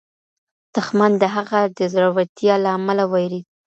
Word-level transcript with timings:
دښمن 0.73 1.11
د 1.21 1.23
هغه 1.35 1.59
د 1.77 1.79
زړورتیا 1.93 2.55
له 2.63 2.69
امله 2.77 3.03
وېرېد. 3.11 3.45